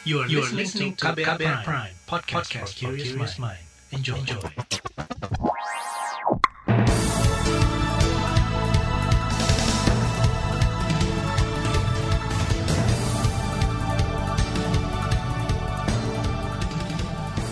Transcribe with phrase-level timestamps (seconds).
[0.00, 3.60] You are, you are listening to KBR, KBR Prime, Prime podcast, podcast for curious mind.
[3.92, 4.16] Enjoy.
[4.16, 4.40] Enjoy.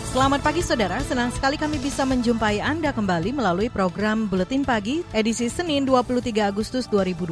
[0.09, 5.53] Selamat pagi saudara, senang sekali kami bisa menjumpai Anda kembali melalui program Buletin Pagi edisi
[5.53, 7.29] Senin 23 Agustus 2021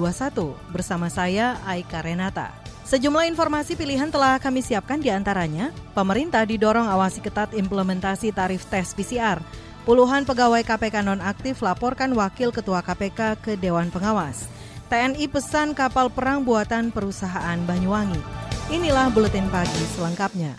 [0.70, 2.67] bersama saya Aika Renata.
[2.88, 8.96] Sejumlah informasi pilihan telah kami siapkan di antaranya, pemerintah didorong awasi ketat implementasi tarif tes
[8.96, 9.44] PCR.
[9.84, 14.48] Puluhan pegawai KPK nonaktif laporkan wakil ketua KPK ke Dewan Pengawas.
[14.88, 18.24] TNI pesan kapal perang buatan perusahaan Banyuwangi.
[18.72, 20.56] Inilah Buletin Pagi selengkapnya.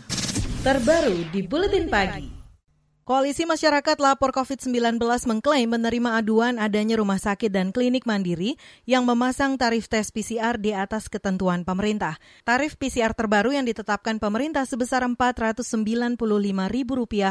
[0.60, 2.37] Terbaru di Buletin Pagi.
[3.08, 9.56] Koalisi Masyarakat Lapor COVID-19 mengklaim menerima aduan adanya rumah sakit dan klinik mandiri yang memasang
[9.56, 12.20] tarif tes PCR di atas ketentuan pemerintah.
[12.44, 16.20] Tarif PCR terbaru yang ditetapkan pemerintah sebesar Rp495.000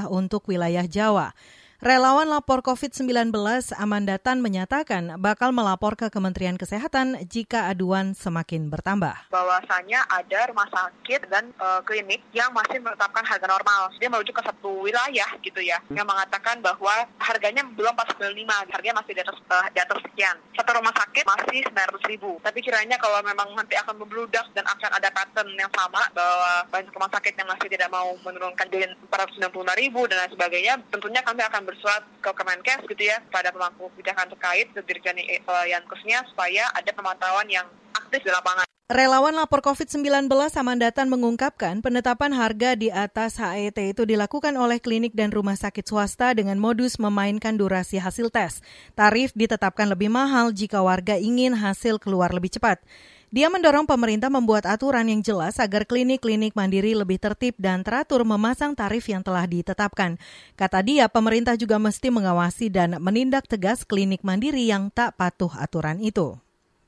[0.09, 1.37] untuk wilayah Jawa.
[1.77, 3.29] Relawan lapor COVID-19
[3.77, 9.29] Amandatan menyatakan bakal melapor ke Kementerian Kesehatan jika aduan semakin bertambah.
[9.29, 13.93] Bahwasanya ada rumah sakit dan uh, klinik yang masih menetapkan harga normal.
[14.01, 19.13] Dia merujuk ke satu wilayah gitu ya, yang mengatakan bahwa harganya belum 495, harganya masih
[19.13, 20.33] di atas uh, di atas sekian.
[20.57, 22.41] Satu rumah sakit masih 900 ribu.
[22.41, 26.89] Tapi kiranya kalau memang nanti akan membludak dan akan ada pattern yang sama bahwa banyak
[26.89, 28.81] rumah sakit yang masih tidak mau menurunkan di
[29.13, 33.91] 495 ribu dan lain sebagainya, tentunya kami akan bersurat ke Kemenkes gitu ya pada pemangku
[33.91, 38.63] kebijakan terkait ke Dirjen Yankesnya supaya ada pemantauan yang aktif di lapangan.
[38.87, 45.27] Relawan lapor COVID-19 Samandatan mengungkapkan penetapan harga di atas HET itu dilakukan oleh klinik dan
[45.35, 48.63] rumah sakit swasta dengan modus memainkan durasi hasil tes.
[48.95, 52.79] Tarif ditetapkan lebih mahal jika warga ingin hasil keluar lebih cepat.
[53.27, 58.71] Dia mendorong pemerintah membuat aturan yang jelas agar klinik-klinik mandiri lebih tertib dan teratur memasang
[58.71, 60.15] tarif yang telah ditetapkan.
[60.55, 65.99] Kata dia, pemerintah juga mesti mengawasi dan menindak tegas klinik mandiri yang tak patuh aturan
[65.99, 66.39] itu.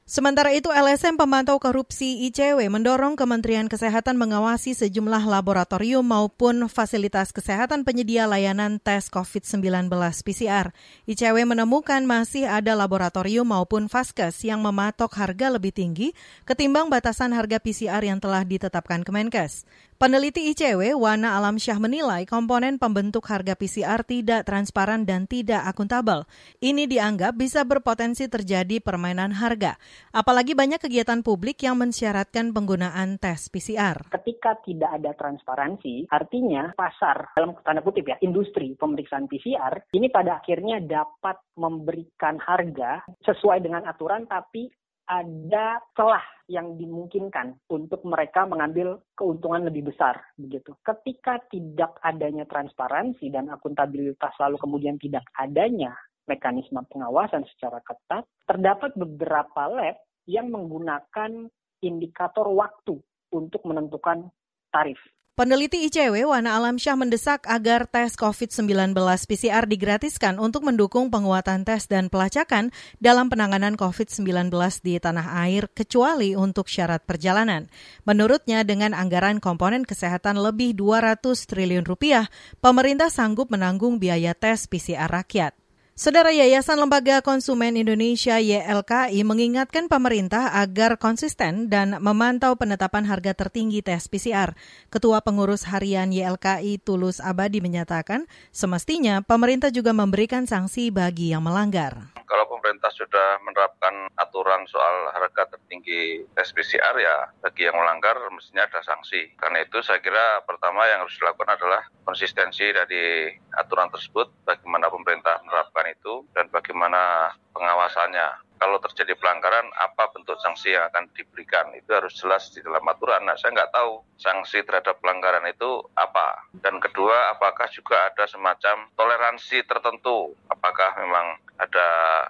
[0.09, 7.85] Sementara itu, LSM Pemantau Korupsi ICW mendorong Kementerian Kesehatan mengawasi sejumlah laboratorium maupun fasilitas kesehatan
[7.85, 9.85] penyedia layanan tes COVID-19
[10.25, 10.73] PCR.
[11.05, 17.61] ICW menemukan masih ada laboratorium maupun vaskes yang mematok harga lebih tinggi ketimbang batasan harga
[17.61, 19.69] PCR yang telah ditetapkan Kemenkes.
[19.99, 26.23] Peneliti ICW, Wana Alam Syah menilai komponen pembentuk harga PCR tidak transparan dan tidak akuntabel.
[26.63, 29.75] Ini dianggap bisa berpotensi terjadi permainan harga.
[30.15, 34.07] Apalagi banyak kegiatan publik yang mensyaratkan penggunaan tes PCR.
[34.07, 40.39] Ketika tidak ada transparansi, artinya pasar, dalam tanda kutip ya, industri pemeriksaan PCR, ini pada
[40.39, 44.71] akhirnya dapat memberikan harga sesuai dengan aturan tapi
[45.09, 50.77] ada celah yang dimungkinkan untuk mereka mengambil keuntungan lebih besar begitu.
[50.85, 55.97] Ketika tidak adanya transparansi dan akuntabilitas lalu kemudian tidak adanya
[56.29, 59.97] mekanisme pengawasan secara ketat, terdapat beberapa lab
[60.29, 61.49] yang menggunakan
[61.81, 63.01] indikator waktu
[63.33, 64.29] untuk menentukan
[64.69, 65.01] tarif.
[65.39, 68.91] Peneliti ICW Wana Alamsyah mendesak agar tes COVID-19
[69.23, 74.51] PCR digratiskan untuk mendukung penguatan tes dan pelacakan dalam penanganan COVID-19
[74.83, 77.71] di tanah air kecuali untuk syarat perjalanan.
[78.03, 82.27] Menurutnya dengan anggaran komponen kesehatan lebih 200 triliun rupiah,
[82.59, 85.58] pemerintah sanggup menanggung biaya tes PCR rakyat.
[85.99, 93.83] Saudara Yayasan Lembaga Konsumen Indonesia YLKI mengingatkan pemerintah agar konsisten dan memantau penetapan harga tertinggi
[93.83, 94.55] tes PCR.
[94.87, 102.15] Ketua Pengurus Harian YLKI Tulus Abadi menyatakan, semestinya pemerintah juga memberikan sanksi bagi yang melanggar.
[102.23, 108.69] Kalau pemerintah sudah menerapkan aturan soal harga tertinggi tes PCR ya bagi yang melanggar mestinya
[108.69, 109.33] ada sanksi.
[109.41, 115.41] Karena itu saya kira pertama yang harus dilakukan adalah konsistensi dari aturan tersebut, bagaimana pemerintah
[115.41, 118.48] menerapkan itu dan bagaimana pengawasannya.
[118.59, 121.71] Kalau terjadi pelanggaran, apa bentuk sanksi yang akan diberikan?
[121.79, 123.23] Itu harus jelas di dalam aturan.
[123.23, 126.43] Nah, saya nggak tahu sanksi terhadap pelanggaran itu apa.
[126.59, 130.35] Dan kedua, apakah juga ada semacam toleransi tertentu?
[130.51, 131.87] Apakah memang ada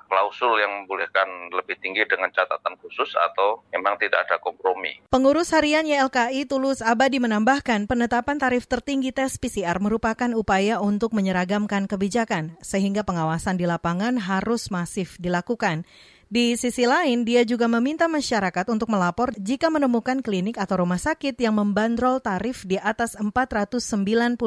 [0.09, 4.97] klausul yang membolehkan lebih tinggi dengan catatan khusus atau memang tidak ada kompromi.
[5.13, 11.85] Pengurus harian YLKI Tulus Abadi menambahkan penetapan tarif tertinggi tes PCR merupakan upaya untuk menyeragamkan
[11.85, 15.85] kebijakan sehingga pengawasan di lapangan harus masif dilakukan.
[16.29, 21.33] Di sisi lain, dia juga meminta masyarakat untuk melapor jika menemukan klinik atau rumah sakit
[21.41, 24.37] yang membandrol tarif di atas Rp495.000.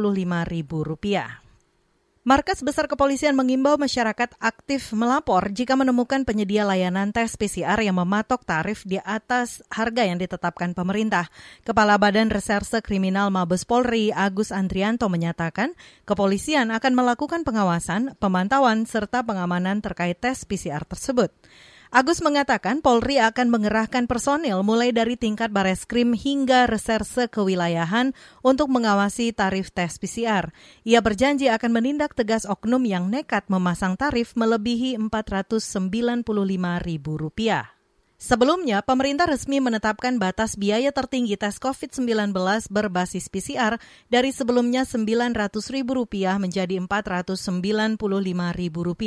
[2.23, 8.47] Markas Besar Kepolisian mengimbau masyarakat aktif melapor jika menemukan penyedia layanan tes PCR yang mematok
[8.47, 11.27] tarif di atas harga yang ditetapkan pemerintah.
[11.67, 15.75] Kepala Badan Reserse Kriminal Mabes Polri Agus Andrianto menyatakan
[16.07, 21.35] kepolisian akan melakukan pengawasan, pemantauan, serta pengamanan terkait tes PCR tersebut.
[21.93, 29.37] Agus mengatakan Polri akan mengerahkan personil mulai dari tingkat Bareskrim hingga reserse kewilayahan untuk mengawasi
[29.37, 30.57] tarif tes PCR.
[30.89, 37.82] Ia berjanji akan menindak tegas oknum yang nekat memasang tarif melebihi Rp495.000.
[38.23, 42.31] Sebelumnya, pemerintah resmi menetapkan batas biaya tertinggi tes COVID-19
[42.71, 45.83] berbasis PCR dari sebelumnya Rp900.000
[46.39, 49.03] menjadi Rp495.000.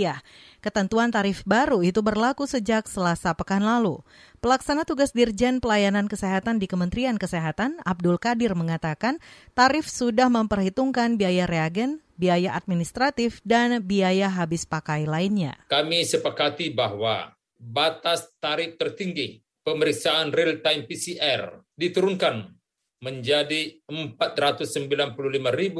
[0.59, 4.03] Ketentuan tarif baru itu berlaku sejak Selasa pekan lalu.
[4.43, 9.23] Pelaksana tugas Dirjen Pelayanan Kesehatan di Kementerian Kesehatan, Abdul Kadir mengatakan,
[9.55, 15.55] tarif sudah memperhitungkan biaya reagen, biaya administratif, dan biaya habis pakai lainnya.
[15.71, 22.53] Kami sepakati bahwa batas tarif tertinggi pemeriksaan real-time PCR diturunkan
[23.01, 25.73] menjadi Rp495.000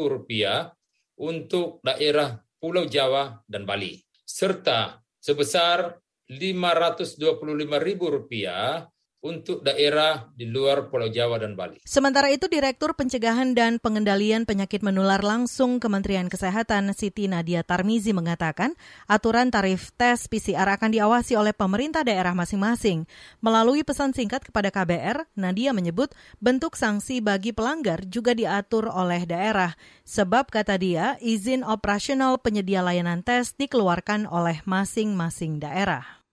[1.16, 8.95] untuk daerah Pulau Jawa dan Bali, serta sebesar Rp525.000
[9.26, 11.82] untuk daerah di luar Pulau Jawa dan Bali.
[11.82, 18.78] Sementara itu, Direktur Pencegahan dan Pengendalian Penyakit Menular langsung Kementerian Kesehatan Siti Nadia Tarmizi mengatakan
[19.10, 23.10] aturan tarif tes PCR akan diawasi oleh pemerintah daerah masing-masing.
[23.42, 29.74] Melalui pesan singkat kepada KBR, Nadia menyebut bentuk sanksi bagi pelanggar juga diatur oleh daerah.
[30.06, 36.25] Sebab, kata dia, izin operasional penyedia layanan tes dikeluarkan oleh masing-masing daerah.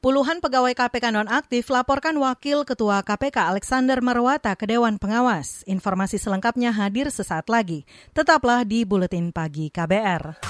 [0.00, 5.60] Puluhan pegawai KPK nonaktif laporkan Wakil Ketua KPK Alexander Marwata ke Dewan Pengawas.
[5.68, 7.84] Informasi selengkapnya hadir sesaat lagi.
[8.16, 10.40] Tetaplah di Buletin Pagi KBR.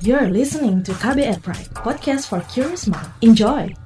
[0.00, 3.12] You're listening to KBR Pride, podcast for curious mind.
[3.20, 3.83] Enjoy!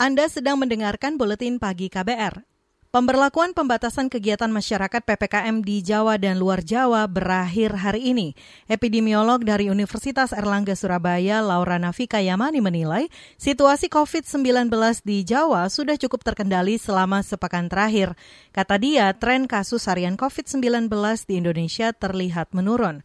[0.00, 2.40] Anda sedang mendengarkan buletin pagi KBR.
[2.88, 8.32] Pemberlakuan pembatasan kegiatan masyarakat PPKM di Jawa dan luar Jawa berakhir hari ini.
[8.64, 14.72] Epidemiolog dari Universitas Erlangga Surabaya, Laura Nafika Yamani menilai situasi COVID-19
[15.04, 18.16] di Jawa sudah cukup terkendali selama sepekan terakhir.
[18.56, 20.88] Kata dia, tren kasus harian COVID-19
[21.28, 23.04] di Indonesia terlihat menurun.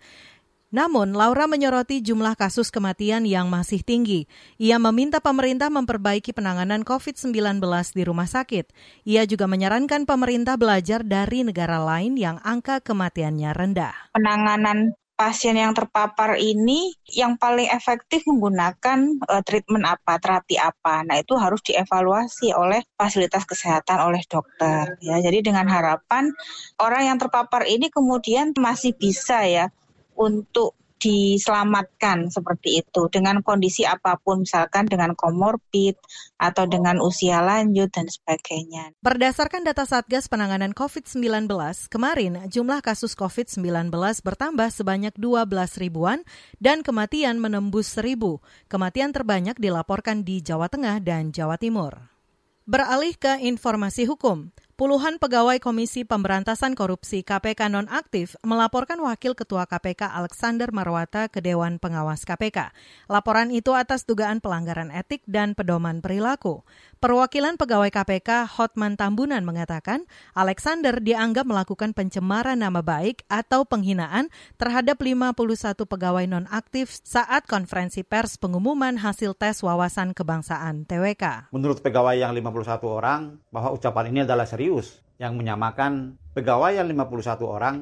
[0.73, 4.25] Namun, Laura menyoroti jumlah kasus kematian yang masih tinggi.
[4.57, 7.62] Ia meminta pemerintah memperbaiki penanganan COVID-19
[7.94, 8.73] di rumah sakit.
[9.06, 13.94] Ia juga menyarankan pemerintah belajar dari negara lain yang angka kematiannya rendah.
[14.17, 21.07] Penanganan pasien yang terpapar ini yang paling efektif menggunakan uh, treatment apa, terapi apa.
[21.07, 25.23] Nah, itu harus dievaluasi oleh fasilitas kesehatan oleh dokter ya.
[25.23, 26.35] Jadi dengan harapan
[26.83, 29.71] orang yang terpapar ini kemudian masih bisa ya
[30.17, 36.00] untuk diselamatkan seperti itu dengan kondisi apa pun misalkan dengan komorbid
[36.39, 38.95] atau dengan usia lanjut dan sebagainya.
[39.03, 41.45] Berdasarkan data Satgas Penanganan COVID-19,
[41.91, 43.94] kemarin jumlah kasus COVID-19
[44.25, 45.45] bertambah sebanyak 12
[45.77, 46.23] ribuan
[46.57, 48.39] dan kematian menembus seribu.
[48.71, 52.15] Kematian terbanyak dilaporkan di Jawa Tengah dan Jawa Timur.
[52.65, 54.49] Beralih ke informasi hukum.
[54.75, 61.79] Puluhan pegawai Komisi Pemberantasan Korupsi KPK nonaktif melaporkan Wakil Ketua KPK Alexander Marwata ke Dewan
[61.79, 62.75] Pengawas KPK.
[63.07, 66.67] Laporan itu atas dugaan pelanggaran etik dan pedoman perilaku.
[66.99, 70.03] Perwakilan pegawai KPK Hotman Tambunan mengatakan
[70.35, 74.27] Alexander dianggap melakukan pencemaran nama baik atau penghinaan
[74.59, 81.55] terhadap 51 pegawai nonaktif saat konferensi pers pengumuman hasil tes wawasan kebangsaan TWK.
[81.55, 84.65] Menurut pegawai yang 51 orang, bahwa ucapan ini adalah serius
[85.22, 87.76] yang menyamakan pegawai yang 51 orang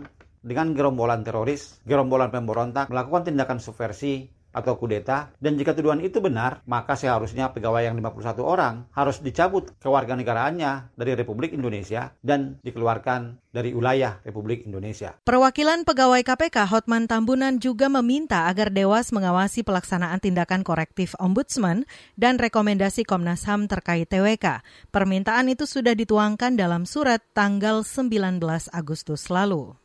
[0.43, 6.61] dengan gerombolan teroris, gerombolan pemberontak melakukan tindakan subversi atau kudeta dan jika tuduhan itu benar
[6.69, 13.69] maka seharusnya pegawai yang 51 orang harus dicabut kewarganegaraannya dari Republik Indonesia dan dikeluarkan dari
[13.69, 15.13] wilayah Republik Indonesia.
[15.21, 21.85] Perwakilan pegawai KPK Hotman Tambunan juga meminta agar Dewas mengawasi pelaksanaan tindakan korektif Ombudsman
[22.17, 24.65] dan rekomendasi Komnas HAM terkait TWK.
[24.89, 28.41] Permintaan itu sudah dituangkan dalam surat tanggal 19
[28.73, 29.82] Agustus lalu.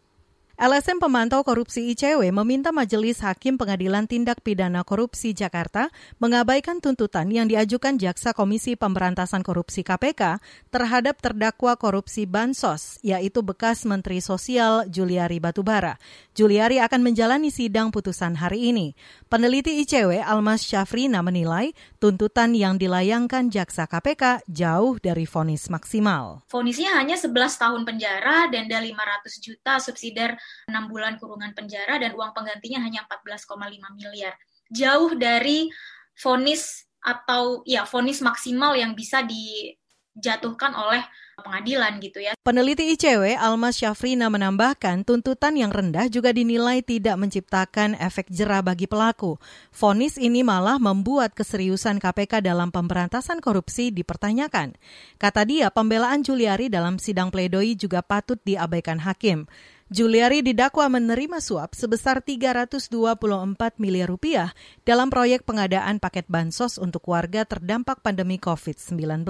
[0.58, 5.86] LSM Pemantau Korupsi ICW meminta Majelis Hakim Pengadilan Tindak Pidana Korupsi Jakarta
[6.18, 10.42] mengabaikan tuntutan yang diajukan Jaksa Komisi Pemberantasan Korupsi KPK
[10.74, 15.94] terhadap terdakwa korupsi Bansos, yaitu bekas Menteri Sosial Juliari Batubara.
[16.34, 18.98] Juliari akan menjalani sidang putusan hari ini.
[19.30, 21.70] Peneliti ICW Almas Syafrina menilai
[22.02, 26.42] tuntutan yang dilayangkan Jaksa KPK jauh dari vonis maksimal.
[26.50, 27.30] Vonisnya hanya 11
[27.62, 30.34] tahun penjara, denda 500 juta, subsidiar
[30.69, 33.55] 6 bulan kurungan penjara dan uang penggantinya hanya 14,5
[33.97, 34.35] miliar.
[34.69, 35.69] Jauh dari
[36.19, 41.00] vonis atau ya vonis maksimal yang bisa dijatuhkan oleh
[41.38, 42.35] pengadilan gitu ya.
[42.43, 48.90] Peneliti ICW Almas Syafrina menambahkan tuntutan yang rendah juga dinilai tidak menciptakan efek jerah bagi
[48.90, 49.38] pelaku.
[49.71, 54.75] Vonis ini malah membuat keseriusan KPK dalam pemberantasan korupsi dipertanyakan.
[55.17, 59.47] Kata dia, pembelaan Juliari dalam sidang pledoi juga patut diabaikan hakim.
[59.88, 62.92] Juliari didakwa menerima suap sebesar 324
[63.80, 64.52] miliar rupiah
[64.85, 69.25] dalam proyek pengadaan paket bansos untuk warga terdampak pandemi COVID-19.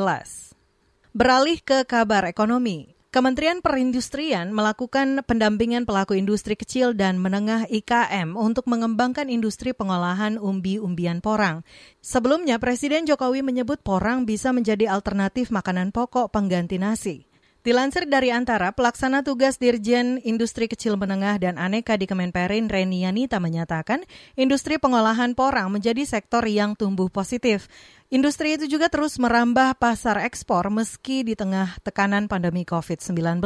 [1.15, 2.99] Beralih ke kabar ekonomi.
[3.15, 11.23] Kementerian Perindustrian melakukan pendampingan pelaku industri kecil dan menengah IKM untuk mengembangkan industri pengolahan umbi-umbian
[11.23, 11.63] porang.
[12.03, 17.28] Sebelumnya, Presiden Jokowi menyebut porang bisa menjadi alternatif makanan pokok pengganti nasi.
[17.67, 23.43] Dilansir dari antara, pelaksana tugas Dirjen Industri Kecil Menengah dan Aneka di Kemenperin Reni Yanita
[23.43, 24.07] menyatakan,
[24.39, 27.67] industri pengolahan porang menjadi sektor yang tumbuh positif.
[28.09, 33.45] Industri itu juga terus merambah pasar ekspor meski di tengah tekanan pandemi COVID-19.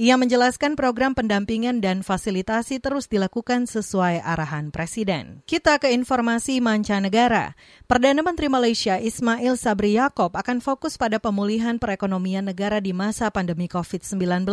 [0.00, 5.44] Ia menjelaskan program pendampingan dan fasilitasi terus dilakukan sesuai arahan Presiden.
[5.44, 7.52] Kita ke informasi mancanegara.
[7.84, 13.68] Perdana Menteri Malaysia Ismail Sabri Yaakob akan fokus pada pemulihan perekonomian negara di masa pandemi
[13.68, 14.48] COVID-19.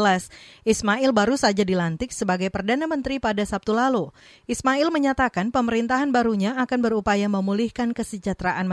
[0.67, 4.11] Ismail baru saja dilantik sebagai Perdana Menteri pada Sabtu lalu.
[4.51, 8.67] Ismail menyatakan pemerintahan barunya akan berupaya memulihkan kesejahteraan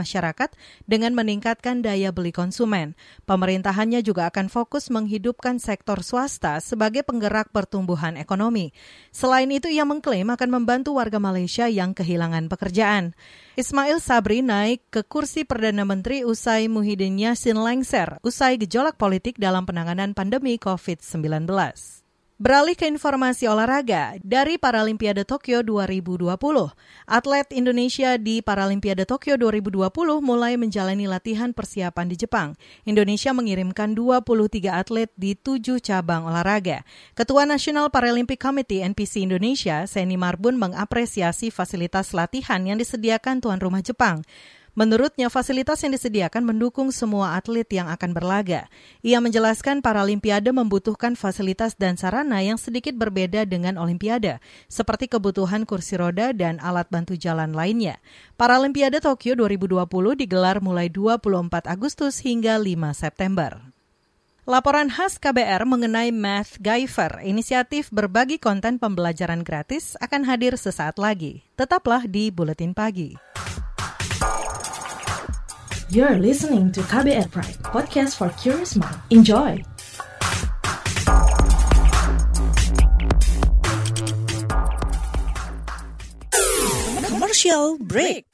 [0.49, 2.97] masyarakat dengan meningkatkan daya beli konsumen.
[3.29, 8.73] Pemerintahannya juga akan fokus menghidupkan sektor swasta sebagai penggerak pertumbuhan ekonomi.
[9.13, 13.13] Selain itu, ia mengklaim akan membantu warga Malaysia yang kehilangan pekerjaan.
[13.53, 19.67] Ismail Sabri naik ke kursi Perdana Menteri usai Muhyiddin Yassin lengser, usai gejolak politik dalam
[19.67, 21.98] penanganan pandemi COVID-19.
[22.39, 26.39] Beralih ke informasi olahraga, dari Paralimpiade Tokyo 2020,
[27.03, 29.91] atlet Indonesia di Paralimpiade Tokyo 2020
[30.23, 32.55] mulai menjalani latihan persiapan di Jepang.
[32.87, 36.87] Indonesia mengirimkan 23 atlet di tujuh cabang olahraga.
[37.11, 43.83] Ketua National Paralympic Committee NPC Indonesia, Seni Marbun mengapresiasi fasilitas latihan yang disediakan tuan rumah
[43.83, 44.23] Jepang.
[44.79, 48.71] Menurutnya, fasilitas yang disediakan mendukung semua atlet yang akan berlaga.
[49.03, 54.39] Ia menjelaskan Paralimpiade membutuhkan fasilitas dan sarana yang sedikit berbeda dengan Olimpiade,
[54.71, 57.99] seperti kebutuhan kursi roda dan alat bantu jalan lainnya.
[58.39, 59.83] Paralimpiade Tokyo 2020
[60.15, 63.59] digelar mulai 24 Agustus hingga 5 September.
[64.47, 71.43] Laporan khas KBR mengenai Math Giver, inisiatif berbagi konten pembelajaran gratis, akan hadir sesaat lagi.
[71.59, 73.19] Tetaplah di Buletin Pagi.
[75.89, 79.01] You're listening to KBR Pride, podcast for curious mind.
[79.09, 79.57] Enjoy!
[87.09, 88.29] Commercial break.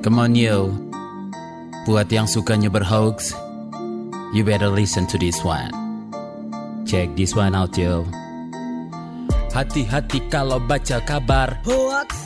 [0.00, 0.72] Come on yo,
[1.84, 3.36] buat yang sukanya berhoax,
[4.32, 5.76] you better listen to this one.
[6.88, 8.08] Check this one out yo.
[9.52, 12.25] Hati-hati kalau baca kabar Hoax.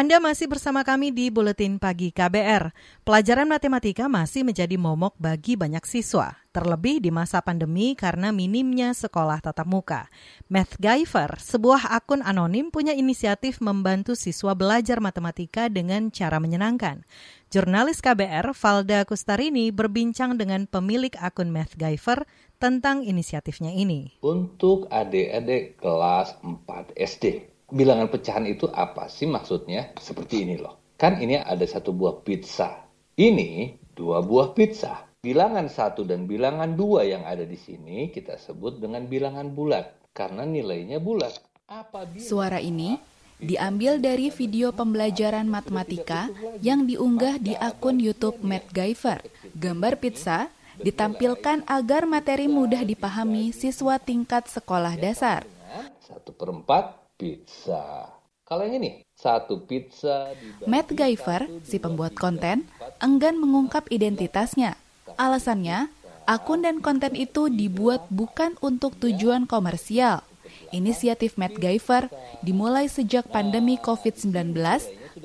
[0.00, 2.72] Anda masih bersama kami di Buletin Pagi KBR.
[3.04, 9.44] Pelajaran matematika masih menjadi momok bagi banyak siswa, terlebih di masa pandemi karena minimnya sekolah
[9.44, 10.08] tatap muka.
[10.48, 17.04] MathGyver, sebuah akun anonim punya inisiatif membantu siswa belajar matematika dengan cara menyenangkan.
[17.52, 22.24] Jurnalis KBR Valda Kustarini berbincang dengan pemilik akun MathGyver
[22.56, 24.16] tentang inisiatifnya ini.
[24.24, 29.94] Untuk adik-adik kelas 4 SD, bilangan pecahan itu apa sih maksudnya?
[29.96, 30.94] Seperti ini loh.
[31.00, 32.84] Kan ini ada satu buah pizza.
[33.16, 35.08] Ini dua buah pizza.
[35.20, 40.44] Bilangan satu dan bilangan dua yang ada di sini kita sebut dengan bilangan bulat karena
[40.44, 41.36] nilainya bulat.
[41.68, 42.96] Apabila Suara ini
[43.40, 46.28] diambil dari video pembelajaran matematika
[46.60, 49.24] yang diunggah di akun YouTube MathGyver.
[49.56, 55.48] Gambar pizza ditampilkan agar materi mudah dipahami siswa tingkat sekolah dasar.
[56.04, 58.08] Satu perempat pizza.
[58.48, 60.32] Kalau yang ini, satu pizza
[60.64, 62.64] Matt Guyver, si pembuat konten,
[62.98, 64.80] enggan mengungkap identitasnya.
[65.20, 65.92] Alasannya,
[66.24, 70.24] akun dan konten itu dibuat bukan untuk tujuan komersial.
[70.72, 72.08] Inisiatif Matt Guyver
[72.42, 74.56] dimulai sejak pandemi COVID-19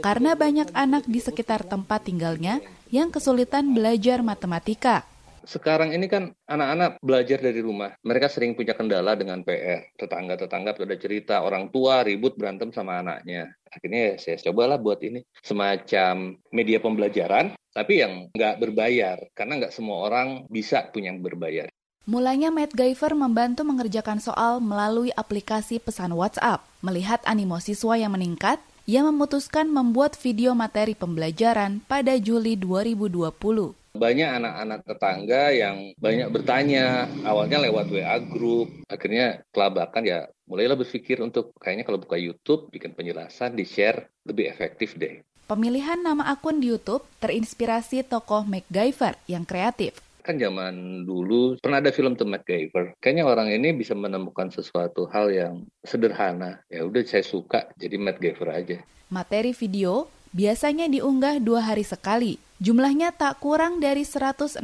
[0.03, 2.61] karena banyak anak di sekitar tempat tinggalnya
[2.93, 5.07] yang kesulitan belajar matematika
[5.45, 7.93] sekarang ini kan anak-anak belajar dari rumah.
[8.01, 9.93] Mereka sering punya kendala dengan PR.
[9.95, 13.53] Tetangga-tetangga pada cerita orang tua ribut berantem sama anaknya.
[13.69, 19.17] Akhirnya saya cobalah buat ini semacam media pembelajaran, tapi yang nggak berbayar.
[19.37, 21.69] Karena nggak semua orang bisa punya yang berbayar.
[22.05, 26.61] Mulanya Matt Guyver membantu mengerjakan soal melalui aplikasi pesan WhatsApp.
[26.85, 34.29] Melihat animo siswa yang meningkat, ia memutuskan membuat video materi pembelajaran pada Juli 2020 banyak
[34.29, 41.55] anak-anak tetangga yang banyak bertanya awalnya lewat WA group akhirnya kelabakan ya mulailah berpikir untuk
[41.57, 46.73] kayaknya kalau buka YouTube bikin penjelasan di share lebih efektif deh Pemilihan nama akun di
[46.73, 52.97] YouTube terinspirasi tokoh MacGyver yang kreatif kan zaman dulu pernah ada film The MacGyver.
[52.97, 56.65] Kayaknya orang ini bisa menemukan sesuatu hal yang sederhana.
[56.65, 58.81] Ya udah saya suka jadi MacGyver aja.
[59.13, 62.37] Materi video biasanya diunggah dua hari sekali.
[62.59, 64.63] Jumlahnya tak kurang dari 165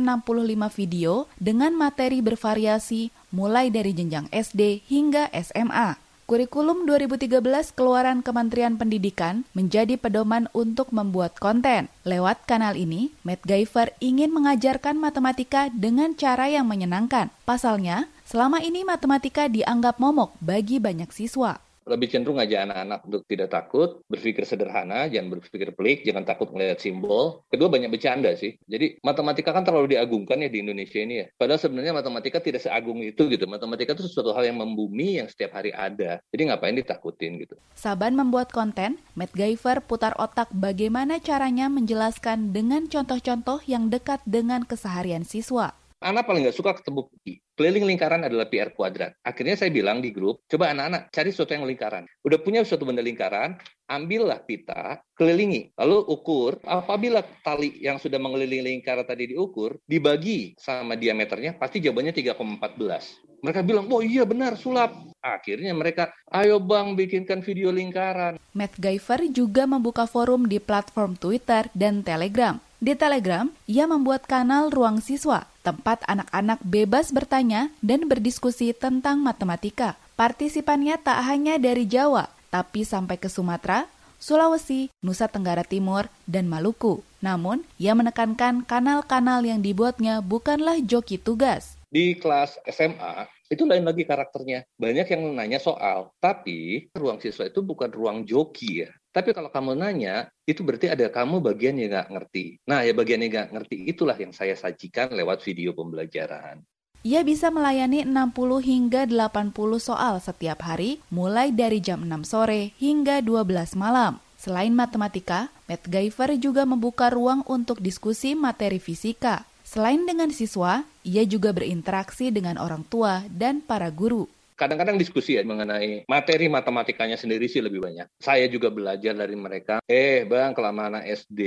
[0.75, 5.95] video dengan materi bervariasi mulai dari jenjang SD hingga SMA.
[6.23, 7.43] Kurikulum 2013
[7.75, 11.91] keluaran Kementerian Pendidikan menjadi pedoman untuk membuat konten.
[12.07, 17.27] Lewat kanal ini, Matt Guyver ingin mengajarkan matematika dengan cara yang menyenangkan.
[17.43, 23.49] Pasalnya, selama ini matematika dianggap momok bagi banyak siswa lebih cenderung aja anak-anak untuk tidak
[23.49, 27.41] takut, berpikir sederhana, jangan berpikir pelik, jangan takut melihat simbol.
[27.49, 28.55] Kedua banyak bercanda sih.
[28.69, 31.27] Jadi matematika kan terlalu diagungkan ya di Indonesia ini ya.
[31.33, 33.49] Padahal sebenarnya matematika tidak seagung itu gitu.
[33.49, 36.21] Matematika itu sesuatu hal yang membumi yang setiap hari ada.
[36.29, 37.57] Jadi ngapain ditakutin gitu.
[37.73, 44.63] Saban membuat konten, Matt Guyver putar otak bagaimana caranya menjelaskan dengan contoh-contoh yang dekat dengan
[44.63, 45.80] keseharian siswa.
[46.01, 47.37] Anak paling nggak suka ketemu pi.
[47.53, 49.13] Keliling lingkaran adalah PR kuadrat.
[49.21, 52.09] Akhirnya saya bilang di grup, coba anak-anak cari sesuatu yang lingkaran.
[52.25, 53.53] Udah punya suatu benda lingkaran,
[53.85, 55.69] ambillah pita, kelilingi.
[55.77, 62.17] Lalu ukur, apabila tali yang sudah mengelilingi lingkaran tadi diukur, dibagi sama diameternya, pasti jawabannya
[62.17, 63.45] 3,14.
[63.45, 65.10] Mereka bilang, oh iya benar, sulap.
[65.21, 68.41] Akhirnya mereka, ayo bang bikinkan video lingkaran.
[68.57, 74.73] Matt Guyver juga membuka forum di platform Twitter dan Telegram di Telegram, ia membuat kanal
[74.73, 80.01] Ruang Siswa, tempat anak-anak bebas bertanya dan berdiskusi tentang matematika.
[80.17, 83.85] Partisipannya tak hanya dari Jawa, tapi sampai ke Sumatera,
[84.17, 87.05] Sulawesi, Nusa Tenggara Timur, dan Maluku.
[87.21, 91.77] Namun, ia menekankan kanal-kanal yang dibuatnya bukanlah joki tugas.
[91.93, 94.63] Di kelas SMA, itu lain lagi karakternya.
[94.79, 98.91] Banyak yang nanya soal, tapi ruang siswa itu bukan ruang joki ya.
[99.11, 102.63] Tapi kalau kamu nanya, itu berarti ada kamu bagian yang nggak ngerti.
[102.63, 106.63] Nah, ya bagian yang nggak ngerti itulah yang saya sajikan lewat video pembelajaran.
[107.03, 113.19] Ia bisa melayani 60 hingga 80 soal setiap hari, mulai dari jam 6 sore hingga
[113.19, 114.21] 12 malam.
[114.37, 119.49] Selain matematika, Matt Guyver juga membuka ruang untuk diskusi materi fisika.
[119.65, 124.29] Selain dengan siswa, ia juga berinteraksi dengan orang tua dan para guru
[124.61, 128.05] kadang-kadang diskusi ya mengenai materi matematikanya sendiri sih lebih banyak.
[128.21, 129.81] Saya juga belajar dari mereka.
[129.89, 131.41] Eh bang, kelamaan anak SD,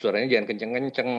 [0.00, 1.10] suaranya jangan kenceng-kenceng.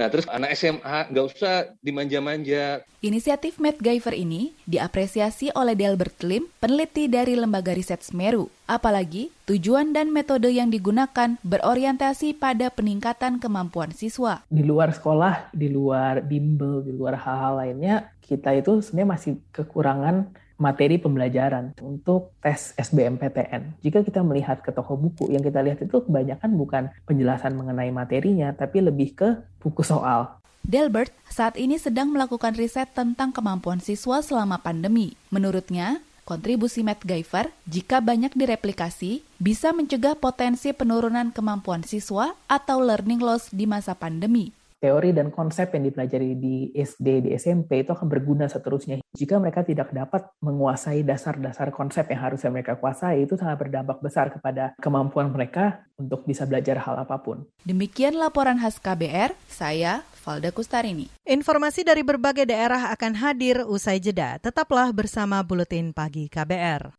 [0.00, 2.80] Nah terus anak SMA nggak usah dimanja-manja.
[2.98, 8.50] Inisiatif Matt Guyver ini diapresiasi oleh Delbert Lim, peneliti dari Lembaga Riset Semeru.
[8.66, 14.42] Apalagi tujuan dan metode yang digunakan berorientasi pada peningkatan kemampuan siswa.
[14.50, 20.28] Di luar sekolah, di luar bimbel, di luar hal-hal lainnya, kita itu sebenarnya masih kekurangan
[20.58, 23.78] materi pembelajaran untuk tes SBMPTN.
[23.80, 28.50] Jika kita melihat ke toko buku, yang kita lihat itu kebanyakan bukan penjelasan mengenai materinya,
[28.52, 29.28] tapi lebih ke
[29.62, 30.36] buku soal.
[30.66, 35.14] Delbert saat ini sedang melakukan riset tentang kemampuan siswa selama pandemi.
[35.32, 43.48] Menurutnya, kontribusi MacGyver jika banyak direplikasi bisa mencegah potensi penurunan kemampuan siswa atau learning loss
[43.48, 48.46] di masa pandemi teori dan konsep yang dipelajari di SD, di SMP itu akan berguna
[48.46, 49.02] seterusnya.
[49.14, 54.30] Jika mereka tidak dapat menguasai dasar-dasar konsep yang harusnya mereka kuasai, itu sangat berdampak besar
[54.30, 57.44] kepada kemampuan mereka untuk bisa belajar hal apa pun.
[57.66, 61.10] Demikian laporan khas KBR, saya Valda Kustarini.
[61.26, 64.38] Informasi dari berbagai daerah akan hadir usai jeda.
[64.38, 66.94] Tetaplah bersama Buletin Pagi KBR.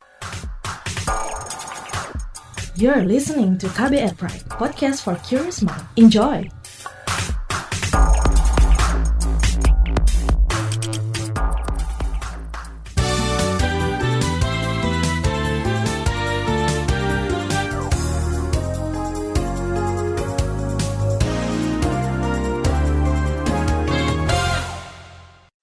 [2.80, 5.84] You're listening to KBR Pride, podcast for curious mind.
[6.00, 6.59] Enjoy!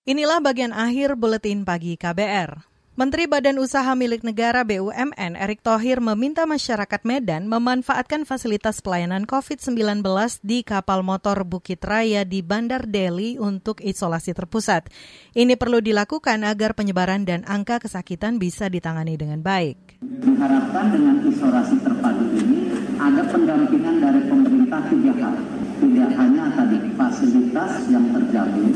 [0.07, 2.63] Inilah bagian akhir buletin pagi KBR.
[2.95, 10.07] Menteri Badan Usaha Milik Negara BUMN Erick Thohir meminta masyarakat Medan memanfaatkan fasilitas pelayanan COVID-19
[10.47, 14.95] di kapal motor Bukit Raya di Bandar Deli untuk isolasi terpusat.
[15.35, 19.99] Ini perlu dilakukan agar penyebaran dan angka kesakitan bisa ditangani dengan baik.
[20.07, 25.35] Diharapkan dengan isolasi terpadu ini ada pendampingan dari pemerintah tiga hal.
[25.83, 28.73] Tidak hanya tadi fasilitas yang terjamin,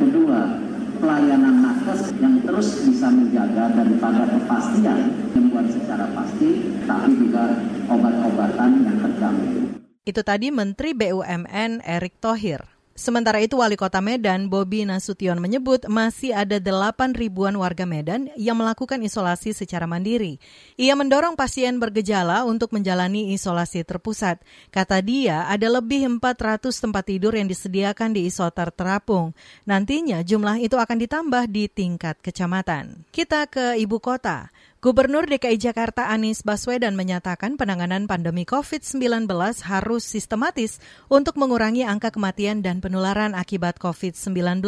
[0.00, 0.40] Kedua,
[1.02, 8.96] pelayanan nakes yang terus bisa menjaga daripada kepastian membuat secara pasti, tapi juga obat-obatan yang
[9.02, 9.76] terjamin.
[10.02, 12.71] Itu tadi Menteri BUMN Erick Thohir.
[12.92, 18.60] Sementara itu Wali Kota Medan Bobi Nasution menyebut masih ada 8 ribuan warga Medan yang
[18.60, 20.36] melakukan isolasi secara mandiri.
[20.76, 24.44] Ia mendorong pasien bergejala untuk menjalani isolasi terpusat.
[24.68, 29.32] Kata dia ada lebih 400 tempat tidur yang disediakan di isoter terapung.
[29.64, 33.08] Nantinya jumlah itu akan ditambah di tingkat kecamatan.
[33.08, 34.52] Kita ke ibu kota.
[34.82, 39.30] Gubernur DKI Jakarta Anies Baswedan menyatakan penanganan pandemi COVID-19
[39.62, 44.58] harus sistematis untuk mengurangi angka kematian dan penularan akibat COVID-19.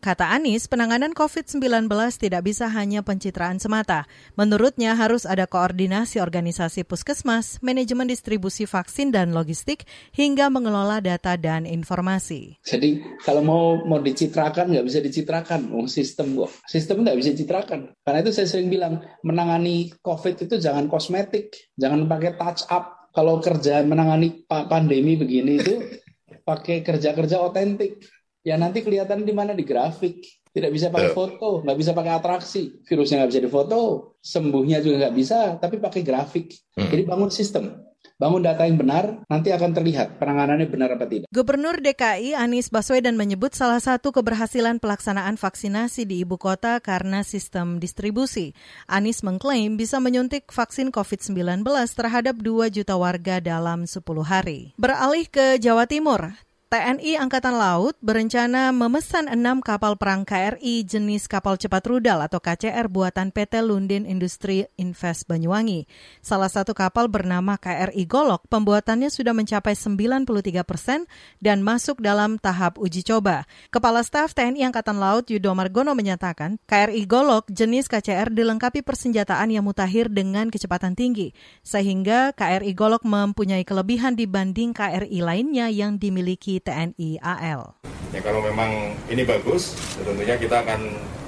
[0.00, 1.84] Kata Anies, penanganan COVID-19
[2.16, 4.08] tidak bisa hanya pencitraan semata.
[4.40, 9.84] Menurutnya harus ada koordinasi organisasi puskesmas, manajemen distribusi vaksin dan logistik,
[10.16, 12.56] hingga mengelola data dan informasi.
[12.64, 16.48] Jadi kalau mau mau dicitrakan nggak bisa dicitrakan, oh, sistem kok.
[16.64, 17.92] Sistem nggak bisa dicitrakan.
[18.00, 23.10] Karena itu saya sering bilang, menang menangani COVID itu jangan kosmetik, jangan pakai touch up.
[23.12, 25.74] Kalau kerja menangani pandemi begini itu
[26.48, 27.98] pakai kerja-kerja otentik.
[28.46, 30.22] Ya nanti kelihatan di mana di grafik.
[30.52, 32.76] Tidak bisa pakai foto, nggak bisa pakai atraksi.
[32.84, 33.80] Virusnya nggak bisa difoto,
[34.20, 36.52] sembuhnya juga nggak bisa, tapi pakai grafik.
[36.76, 36.92] Hmm.
[36.92, 37.91] Jadi bangun sistem
[38.22, 41.26] bangun data yang benar, nanti akan terlihat penanganannya benar apa tidak.
[41.34, 47.82] Gubernur DKI Anies Baswedan menyebut salah satu keberhasilan pelaksanaan vaksinasi di ibu kota karena sistem
[47.82, 48.54] distribusi.
[48.86, 51.66] Anies mengklaim bisa menyuntik vaksin COVID-19
[51.98, 54.70] terhadap 2 juta warga dalam 10 hari.
[54.78, 56.30] Beralih ke Jawa Timur,
[56.72, 62.88] TNI Angkatan Laut berencana memesan enam kapal perang KRI jenis kapal cepat rudal atau KCR
[62.88, 65.84] buatan PT Lundin Industri Invest Banyuwangi.
[66.24, 71.04] Salah satu kapal bernama KRI Golok, pembuatannya sudah mencapai 93 persen
[71.44, 73.44] dan masuk dalam tahap uji coba.
[73.68, 79.68] Kepala Staf TNI Angkatan Laut Yudo Margono menyatakan, KRI Golok jenis KCR dilengkapi persenjataan yang
[79.68, 87.18] mutakhir dengan kecepatan tinggi, sehingga KRI Golok mempunyai kelebihan dibanding KRI lainnya yang dimiliki TNI
[87.20, 87.76] AL.
[88.12, 90.80] Ya kalau memang ini bagus, ya tentunya kita akan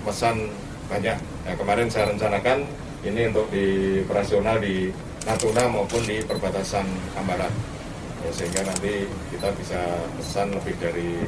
[0.05, 0.53] pesan
[0.87, 1.16] banyak.
[1.18, 2.68] Ya, kemarin saya rencanakan
[3.05, 4.92] ini untuk di operasional di
[5.25, 6.85] Natuna maupun di perbatasan
[7.16, 7.53] Ambarat.
[8.25, 9.81] Ya, sehingga nanti kita bisa
[10.16, 11.25] pesan lebih dari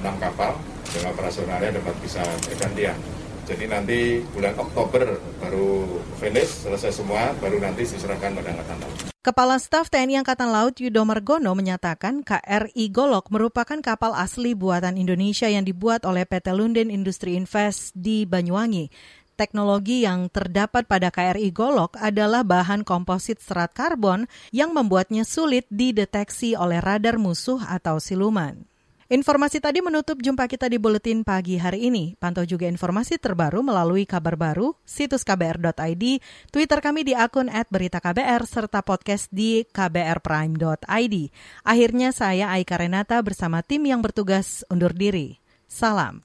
[0.00, 0.56] enam kapal
[0.88, 2.96] dengan operasionalnya dapat bisa bergantian.
[3.42, 8.98] Jadi nanti bulan Oktober baru finish, selesai semua, baru nanti diserahkan pada Angkatan Laut.
[9.22, 15.46] Kepala Staf TNI Angkatan Laut Yudo Margono menyatakan KRI Golok merupakan kapal asli buatan Indonesia
[15.46, 18.90] yang dibuat oleh PT Lundin Industri Invest di Banyuwangi.
[19.38, 26.58] Teknologi yang terdapat pada KRI Golok adalah bahan komposit serat karbon yang membuatnya sulit dideteksi
[26.58, 28.71] oleh radar musuh atau siluman.
[29.12, 32.16] Informasi tadi menutup jumpa kita di Buletin Pagi hari ini.
[32.16, 38.80] Pantau juga informasi terbaru melalui kabar baru, situs kbr.id, Twitter kami di akun @beritaKBR, serta
[38.80, 41.14] podcast di kbrprime.id.
[41.60, 45.36] Akhirnya saya Aika Renata bersama tim yang bertugas undur diri.
[45.68, 46.24] Salam.